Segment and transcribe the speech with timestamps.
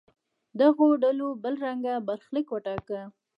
[0.61, 3.01] دغو ډلو بل رنګه برخلیک وټاکه.